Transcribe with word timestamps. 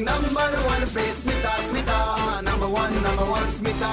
Morning 0.00 0.08
number 0.08 0.54
one 0.58 0.84
पे 0.92 1.02
Smita 1.14 1.56
Smita 1.62 1.96
number 2.42 2.66
one 2.74 2.94
number 2.96 3.24
one 3.30 3.50
Smita 3.52 3.90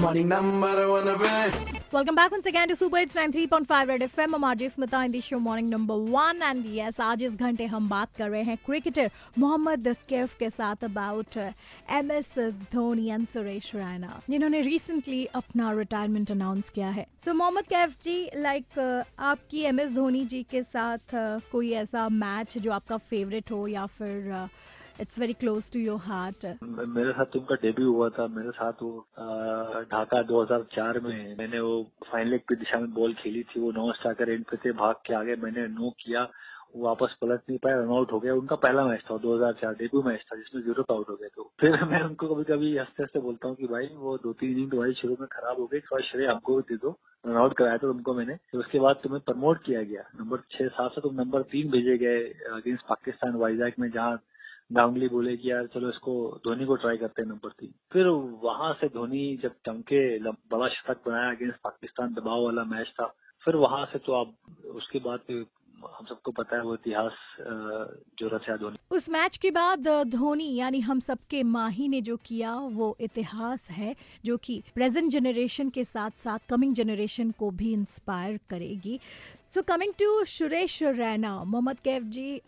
morning 0.00 0.28
number 0.28 0.84
one 0.86 1.16
पे 1.22 1.80
Welcome 1.94 2.18
back 2.18 2.30
once 2.30 2.46
again 2.50 2.70
to 2.70 2.76
Super 2.76 3.00
Hits 3.00 3.16
93.5 3.16 3.90
Red 3.90 4.04
FM. 4.04 4.36
I'm 4.36 4.46
RJ 4.50 4.68
Smita 4.76 5.00
in 5.04 5.12
the 5.12 5.20
show 5.20 5.40
Morning 5.40 5.68
Number 5.68 5.96
One. 6.14 6.40
And 6.42 6.70
yes, 6.76 7.00
आज 7.00 7.22
इस 7.24 7.34
घंटे 7.36 7.66
हम 7.74 7.88
बात 7.88 8.14
कर 8.18 8.30
रहे 8.30 8.42
हैं 8.42 8.56
क्रिकेटर 8.66 9.10
मोहम्मद 9.38 9.94
कैफ 10.08 10.34
के 10.38 10.50
साथ 10.50 10.84
about 10.84 11.36
M 11.36 12.10
S 12.12 12.34
Dhoni 12.72 13.08
and 13.10 13.26
Suresh 13.34 13.70
Raina 13.74 14.20
जिन्होंने 14.30 14.60
रिसेंटली 14.70 15.24
अपना 15.34 15.72
रिटायरमेंट 15.80 16.30
अनाउंस 16.30 16.70
किया 16.74 16.90
है 16.98 17.06
so 17.24 17.34
Mohammad 17.34 17.66
Kaif 17.68 17.96
ji 18.02 18.18
like 18.36 18.66
like, 18.70 19.06
आपकी 19.30 19.64
एम 19.74 19.80
एस 19.80 19.92
धोनी 19.92 20.24
जी 20.26 20.42
के 20.50 20.62
साथ 20.62 21.14
uh, 21.14 21.40
कोई 21.52 21.72
ऐसा 21.84 22.08
मैच 22.18 22.58
जो 22.58 22.72
आपका 22.72 22.96
फेवरेट 23.10 23.50
हो 23.50 23.66
या 23.68 23.86
फिर 23.98 24.32
uh, 24.42 24.48
it's 25.00 25.18
very 25.18 25.32
close 25.32 25.72
to 25.72 25.80
your 25.80 25.98
heart 25.98 26.46
मेरे 26.64 27.12
साथ 27.12 27.36
उनका 27.36 27.54
डेब्यू 27.54 27.92
हुआ 27.92 28.08
था। 28.08 28.26
मेरे 28.26 28.50
साथ 28.50 28.72
वो 28.82 29.06
ढाका 29.92 30.22
2004 30.22 31.00
में 31.00 31.36
मैंने 31.38 31.60
वो 31.60 31.90
फाइनल 32.12 32.38
की 32.38 32.54
दिशा 32.54 32.78
में 32.78 32.94
बॉल 32.94 33.14
खेली 33.14 33.42
थी। 33.42 33.60
वो 33.60 33.72
नौ 33.72 33.92
स्टाकर 33.92 34.30
एंड 34.30 34.44
पे 34.44 34.56
थे। 34.56 34.72
भाग 34.72 34.94
के 34.94 35.14
आगे 35.14 35.36
मैंने 35.36 35.66
नो 35.66 35.90
किया। 35.90 36.28
वो 36.76 36.84
वापस 36.84 37.16
पलट 37.20 37.40
नहीं 37.48 37.58
पाया। 37.58 37.76
रन 37.76 37.88
आउट 37.88 38.12
हो 38.12 38.20
गया। 38.20 38.34
उनका 38.34 38.56
पहला 38.56 38.84
मैच 38.84 39.00
था 39.00 39.18
2004 39.18 39.72
डेब्यू 39.74 40.02
मैच 40.02 40.20
था, 40.20 40.36
जिसमें 40.36 40.62
ज़ीरो 40.62 40.94
आउट 40.94 41.08
हो 41.08 41.14
गए। 41.14 41.28
तो 41.36 41.52
फिर 41.60 41.70
मैं 41.84 42.02
उनको 42.02 42.34
कभी 42.34 42.44
कभी 42.44 42.78
हँसते 42.78 43.02
हँसते 43.02 43.20
बोलता 43.20 43.48
हूँ 43.48 43.56
कि 43.56 43.66
भाई, 43.66 43.86
वो 43.92 44.16
दो 44.16 44.32
तीन 44.32 44.50
इनिंग 44.50 44.70
तुम्हारी 44.70 44.92
शुरू 44.92 45.16
में 45.20 45.28
खराब 45.32 45.60
हो 45.60 45.66
गई। 45.66 45.80
थोड़ा 45.80 46.06
श्रेय 46.08 46.26
हमको 46.26 46.56
भी 46.56 46.62
दे 46.62 46.76
दो। 46.76 46.98
रन 47.26 47.36
आउट 47.36 47.56
कराया 47.56 47.74
था 47.74 47.86
तुमको 47.86 48.14
मैंने। 48.14 48.34
फिर 48.34 48.60
उसके 48.60 48.78
बाद 48.78 48.96
तुम्हें 48.96 49.22
प्रमोट 49.26 49.62
किया 49.62 49.82
गया। 49.82 50.02
नंबर 50.20 50.38
छह 50.50 50.68
सात 50.68 50.90
से 50.90 51.00
तुम 51.00 51.14
नंबर 51.14 51.42
तीन 51.42 51.70
भेजे 51.70 51.98
गए 51.98 52.20
अगेंस्ट 52.52 52.82
पाकिस्तान, 52.88 53.34
वाइजैक 53.34 53.78
में, 53.78 53.90
जहाँ 53.90 54.20
गांगुली 54.72 55.08
बोले 55.08 55.36
कि 55.36 55.50
यार 55.50 55.66
चलो 55.66 55.88
इसको 55.88 56.40
धोनी 56.44 56.64
को 56.64 56.76
ट्राई 56.76 56.96
करते 56.96 57.22
हैं 57.22 57.28
नंबर 57.28 57.48
तीन 57.48 57.74
फिर 57.92 58.06
वहाँ 58.42 58.74
से 58.74 58.88
धोनी 58.88 59.36
जब 59.36 59.52
चमके 59.66 60.18
बड़ा 60.30 60.68
शतक 60.68 61.08
बनाया 61.08 61.30
अगेंस्ट 61.30 61.56
पाकिस्तान, 61.56 62.14
दबाव 62.14 62.44
वाला 62.44 62.64
मैच 62.64 62.86
था। 62.86 63.14
फिर 63.44 63.56
वहाँ 63.56 63.86
से 63.86 63.98
तो 63.98 64.12
आप, 64.12 64.34
उसके 64.66 64.98
बाद 64.98 65.20
हम 65.84 66.06
सबको 66.08 66.30
पता 66.32 66.56
है 66.56 66.62
वो 66.62 66.74
इतिहास 66.74 67.12
जो 68.18 68.28
रचा 68.28 68.56
धोनी। 68.56 68.78
उस 68.90 69.08
मैच 69.08 69.36
के 69.36 69.50
बाद 69.50 69.88
धोनी, 70.08 70.54
यानी 70.54 70.80
हम 70.80 71.00
सबके 71.00 71.42
माही 71.42 71.88
ने 71.88 72.00
जो 72.00 72.16
किया, 72.24 72.54
वो 72.54 72.96
इतिहास 73.00 73.68
है, 73.70 73.94
जो 74.24 74.36
कि 74.36 74.62
प्रेजेंट 74.74 75.10
जनरेशन 75.12 75.68
के 75.70 75.84
साथ 75.84 76.18
साथ 76.18 76.48
कमिंग 76.48 76.74
जनरेशन 76.74 77.30
को 77.30 77.50
भी 77.50 77.72
इंस्पायर 77.72 78.38
करेगी। 78.50 78.98
So 79.54 79.62
coming 79.62 79.92
to 79.92 80.24
Suresh 80.24 80.82
Raina 80.82 81.32
Mohammad 81.44 81.78
Kaif 81.78 82.02
ji 82.02 82.40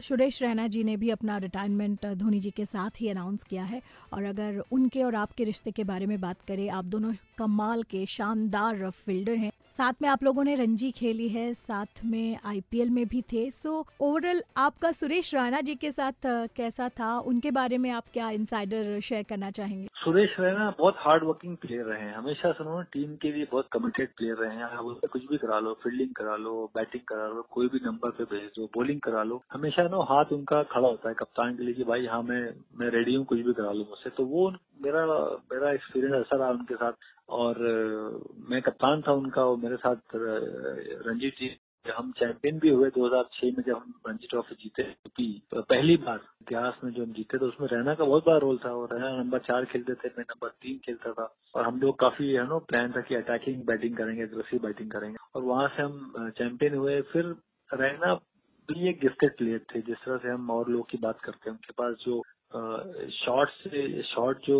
Suresh 0.00 0.42
Raina 0.42 0.66
ji 0.66 0.82
ने 0.84 0.96
भी 0.96 1.10
अपना 1.10 1.38
रिटायरमेंट 1.38 2.06
धोनी 2.06 2.40
जी 2.40 2.50
के 2.50 2.66
साथ 2.66 3.00
ही 3.00 3.08
अनाउंस 3.08 3.44
किया 3.44 3.64
है। 3.64 3.82
और 4.12 4.24
अगर 4.24 4.62
उनके 4.72 5.02
और 5.02 5.14
आपके 5.14 5.44
रिश्ते 5.44 5.70
के 5.70 5.84
बारे 5.84 6.06
में 6.06 6.20
बात 6.20 6.36
करें, 6.48 6.68
आप 6.70 6.84
दोनों 6.84 7.12
कमाल 7.38 7.82
के 7.82 8.04
शानदार 8.06 8.90
फील्डर 8.90 9.36
हैं। 9.36 9.52
साथ 9.72 9.92
में 10.02 10.08
आप 10.08 10.22
लोगों 10.24 10.42
ने 10.44 10.54
रणजी 10.54 10.90
खेली 10.90 11.28
है, 11.28 11.52
साथ 11.54 12.04
में 12.04 12.38
आईपीएल 12.46 12.90
में 12.90 13.06
भी 13.08 13.20
थे। 13.22 13.50
सो 13.50 13.72
ओवरऑल 14.00 14.42
आपका 14.56 14.90
सुरेश 14.92 15.34
राणा 15.34 15.60
जी 15.60 15.74
के 15.74 15.90
साथ 15.90 16.26
कैसा 16.56 16.88
था? 16.90 17.18
उनके 17.20 17.50
बारे 17.50 17.78
में 17.78 17.90
आप 17.90 18.04
क्या 18.12 18.28
इनसाइडर 18.30 18.98
शेयर 19.00 19.22
करना 19.22 19.50
चाहेंगे? 19.50 19.88
सुरेश 19.94 20.34
रैना 20.40 20.68
बहुत 20.78 20.94
हार्ड 20.98 21.24
वर्किंग 21.24 21.56
प्लेयर 21.56 21.84
रहे 21.84 22.00
हैं। 22.00 22.14
हमेशा 22.14 22.52
से 22.52 22.64
उन्होंने 22.64 22.84
टीम 22.92 23.14
के 23.22 23.32
लिए 23.32 23.46
बहुत 23.52 23.68
कमिटेड 23.72 24.08
प्लेयर 24.16 24.36
रहे 24.36 24.56
हैं। 24.56 24.64
आप 24.64 24.84
उससे 24.84 25.06
कुछ 25.06 25.22
भी 25.30 25.38
करा 25.38 25.58
लो 25.58 25.72
फील्डिंग 25.84 26.14
करा 26.16 26.36
लो 26.36 26.52
बैटिंग 26.74 27.02
करा 27.08 27.28
लो, 27.28 27.46
कोई 27.50 27.68
भी 27.68 27.80
नंबर 27.84 28.10
पे 28.10 28.24
भेज 28.24 28.50
दो 28.56 28.66
बॉलिंग 28.76 29.00
करा 29.00 29.22
लो, 29.22 29.42
हमेशा 29.52 29.82
ना 29.88 30.04
हाथ 30.10 30.32
उनका 30.32 30.62
खड़ा 30.72 30.88
होता 30.88 31.08
है। 31.08 31.14
कप्तान 31.14 31.56
के 31.56 31.64
लिए 31.64 31.74
कि 31.74 31.84
भाई 31.84 32.06
हाँ 32.06 32.22
मैं 32.22 32.42
मैं 32.78 32.90
रेडी 32.90 33.14
हूँ, 33.14 33.24
कुछ 33.24 33.40
भी 33.40 33.52
करा 33.52 33.72
लो 33.72 33.86
मुझसे। 33.90 34.10
तो 34.10 34.24
वो 34.26 34.50
मेरा 34.84 35.06
मेरा 35.52 35.72
एक्सपीरियंस 35.72 36.14
ऐसा 36.16 36.36
रहा 36.36 36.50
उनके 36.50 36.74
साथ। 36.74 36.92
और 37.28 37.58
मैं 38.48 38.62
कप्तान 38.62 39.02
था 39.02 39.12
उनका 39.12 39.44
और 39.44 39.56
मेरे 39.56 39.76
साथ 39.76 39.96
रणजी 40.14 41.28
जी, 41.30 41.56
हम 41.86 42.10
चैंपियन 42.12 42.58
भी 42.58 42.68
हुए 42.68 42.88
2006 42.90 43.50
में 43.58 43.64
जब 43.66 43.76
हम 43.76 43.94
रणजी 44.08 44.26
ट्रॉफी 44.30 44.54
जीते 44.54 44.82
यूपी 44.82 45.26
पहली 45.54 45.96
बार 45.96 46.20
इतिहास 46.42 46.74
में 46.84 46.92
जो 46.92 47.04
हम 47.04 47.12
जीते 47.12 47.38
तो 47.38 47.46
उसमें 47.46 47.68
रहना 47.68 47.94
का 47.94 48.04
बहुत 48.04 48.26
बड़ा 48.26 48.36
रोल 48.36 48.58
था 48.64 48.70
और 48.70 48.92
रैना 48.92 49.16
नंबर 49.22 49.38
चार 49.38 49.64
खेलते 49.64 49.94
थे, 49.94 50.08
मैं 50.18 50.24
नंबर 50.30 50.48
तीन 50.48 50.78
खेलता 50.78 51.12
था। 51.12 51.34
और 51.54 51.64
हम 51.64 51.80
लोग 51.80 51.98
काफ़ी 51.98 52.32
है 52.32 52.46
नो, 52.48 52.58
प्लान 52.58 52.92
था 52.92 53.00
कि 53.00 53.14
अटैकिंग 53.14 53.62
बैटिंग 53.64 53.96
करेंगे 53.96 54.22
अग्रेसिव 54.22 54.60
बैटिंग 54.62 54.90
करेंगे। 54.90 55.16
और 55.34 55.42
वहाँ 55.42 55.68
से 55.68 55.82
हम 55.82 56.30
चैंपियन 56.38 56.74
हुए। 56.74 57.00
फिर 57.02 57.34
रहना 57.70 58.14
भी 58.68 58.88
एक 58.88 59.00
गिफ्टेड 59.00 59.36
प्लेयर 59.36 59.60
थे, 59.74 59.80
जिस 59.80 59.96
तरह 59.96 60.16
से 60.16 60.28
हम 60.28 60.50
और 60.50 60.68
लोग 60.68 60.88
की 60.90 60.98
बात 60.98 61.20
करते 61.20 61.50
हैं। 61.50 61.56
उनके 61.56 61.72
पास 61.72 61.94
जो 62.04 62.22
शॉट 62.54 63.48
से, 63.50 64.02
शॉट 64.04 64.40
जो 64.46 64.58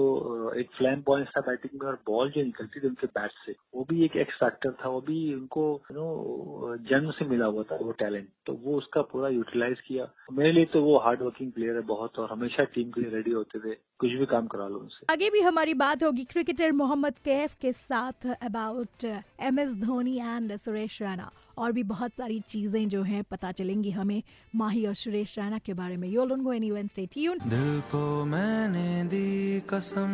एक 0.58 0.70
फ्लैम 0.76 1.03
पॉइंट 1.03 1.28
था 1.28 1.41
बैटिंग 1.47 1.80
में 1.82 1.88
और 1.88 1.98
बॉल 2.06 2.30
जो 2.30 2.42
निकलती 2.42 2.80
थी 2.80 2.88
उनके 2.88 3.06
बैट 3.19 3.30
से, 3.47 3.54
वो 3.75 3.86
भी 3.91 4.04
एक 4.04 4.16
एक्स 4.16 4.36
फैक्टर 4.41 4.70
था, 4.84 4.88
वो 4.88 5.00
भी 5.00 5.19
उनको 5.34 5.64
यू 5.91 5.97
नो 5.97 6.76
जन्म 6.91 7.10
से 7.10 7.25
मिला 7.28 7.47
हुआ 7.47 7.62
था, 7.62 7.76
वो 7.76 7.92
टैलेंट 8.00 8.28
तो 8.47 8.53
वो 8.62 8.76
उसका 8.78 9.03
पूरा 9.12 9.28
यूटिलाइज 9.28 9.80
किया। 9.88 10.08
मेरे 10.32 10.53
लिए 10.53 10.64
तो 10.72 10.82
वो 10.82 10.98
हार्ड 10.98 11.22
वर्किंग 11.22 11.53
प्लेयर 11.53 11.75
है 11.76 11.82
बहुत 11.86 12.19
और 12.19 12.30
हमेशा 12.32 12.64
टीम 12.75 12.91
के 12.91 13.00
लिए 13.00 13.10
रेडी 13.10 13.30
होते 13.32 13.58
थे, 13.58 13.75
कुछ 14.00 14.10
भी 14.10 14.26
काम 14.26 14.47
करा 14.47 14.69
लो 14.69 14.78
उनसे। 14.78 15.12
आगे 15.12 15.30
भी 15.30 15.41
हमारी 15.42 15.74
बात 15.76 16.03
होगी 16.03 16.24
क्रिकेटर 16.32 16.72
मोहम्मद 16.82 17.19
कैफ 17.24 17.54
के 17.60 17.72
साथ 17.72 18.26
about 18.32 19.04
M 19.04 19.59
S 19.60 19.74
Dhoni 19.80 20.16
and 20.19 20.56
Suresh 20.56 21.00
Raina 21.03 21.30
और 21.59 21.73
भी 21.73 21.83
बहुत 21.83 22.17
सारी 22.17 22.41
चीज़ें 22.41 22.89
जो 22.89 23.03
हैं 23.03 23.23
पता 23.25 23.53
चलेंगी 23.53 23.91
हमें 23.91 24.23
माही 24.55 24.85
और 24.87 24.95
सुरेश 24.95 25.39
रैना 25.39 25.59
के 25.59 25.75
बारे 25.75 25.97
में। 25.97 26.09
You 26.09 26.25
don't 26.27 26.43
go 26.43 26.53
anywhere 26.53 26.87
stay 26.87 27.07
tune 27.07 27.39
दिल 27.47 27.81
को 27.91 28.25
मैंने 28.25 29.05
दी 29.05 29.61
कसम। 29.71 30.11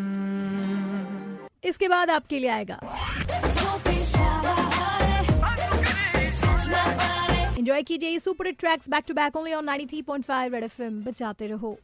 इसके 1.65 1.89
बाद 1.89 2.11
आपके 2.11 2.39
लिए 2.39 2.51
आएगा। 2.51 2.81
एंजॉय 7.59 7.83
कीजिए 7.83 8.19
super 8.19 8.51
tracks 8.51 8.89
back 8.91 9.05
to 9.09 9.15
back 9.15 9.37
only 9.37 9.53
on 9.53 9.65
93.5 9.67 10.53
red 10.53 10.65
FM 10.65 11.03
बचाते 11.05 11.47
रहो। 11.47 11.79